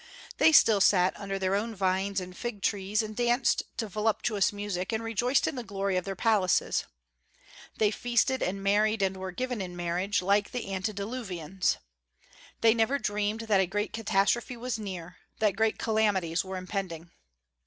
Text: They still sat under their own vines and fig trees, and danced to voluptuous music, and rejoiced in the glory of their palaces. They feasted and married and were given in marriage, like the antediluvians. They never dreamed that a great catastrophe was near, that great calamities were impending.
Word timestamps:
They 0.39 0.51
still 0.51 0.81
sat 0.81 1.13
under 1.15 1.37
their 1.37 1.53
own 1.53 1.75
vines 1.75 2.19
and 2.19 2.35
fig 2.35 2.63
trees, 2.63 3.03
and 3.03 3.15
danced 3.15 3.61
to 3.77 3.87
voluptuous 3.87 4.51
music, 4.51 4.91
and 4.91 5.03
rejoiced 5.03 5.45
in 5.47 5.53
the 5.53 5.63
glory 5.63 5.95
of 5.95 6.05
their 6.05 6.15
palaces. 6.15 6.85
They 7.77 7.91
feasted 7.91 8.41
and 8.41 8.63
married 8.63 9.03
and 9.03 9.15
were 9.17 9.29
given 9.31 9.61
in 9.61 9.75
marriage, 9.75 10.23
like 10.23 10.49
the 10.53 10.73
antediluvians. 10.73 11.77
They 12.61 12.73
never 12.73 12.97
dreamed 12.97 13.41
that 13.41 13.61
a 13.61 13.67
great 13.67 13.93
catastrophe 13.93 14.57
was 14.57 14.79
near, 14.79 15.17
that 15.37 15.55
great 15.55 15.77
calamities 15.77 16.43
were 16.43 16.57
impending. 16.57 17.11